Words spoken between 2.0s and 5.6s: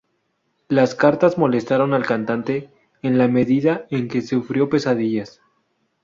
cantante en la medida en que sufrió pesadillas.